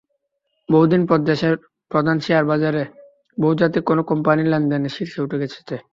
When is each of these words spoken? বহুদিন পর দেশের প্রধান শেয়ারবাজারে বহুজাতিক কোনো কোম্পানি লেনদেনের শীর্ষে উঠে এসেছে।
বহুদিন 0.69 1.01
পর 1.09 1.19
দেশের 1.29 1.53
প্রধান 1.91 2.17
শেয়ারবাজারে 2.19 2.83
বহুজাতিক 3.37 3.83
কোনো 3.85 4.01
কোম্পানি 4.09 4.43
লেনদেনের 4.45 4.95
শীর্ষে 4.95 5.23
উঠে 5.25 5.37
এসেছে। 5.39 5.75